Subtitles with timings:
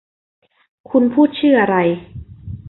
[0.89, 1.75] คุณพูดชื่ออะไร